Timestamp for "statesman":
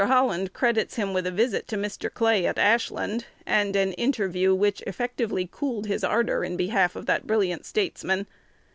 7.67-8.25